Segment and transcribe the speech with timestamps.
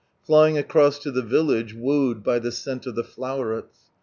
[0.25, 3.91] Flying uroM lo the village, wooed by the tccnl of the flowerets.